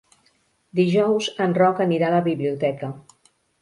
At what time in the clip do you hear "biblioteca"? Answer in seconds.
2.33-2.95